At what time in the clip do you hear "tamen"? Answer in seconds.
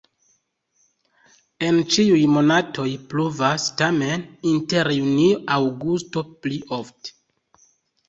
3.85-4.27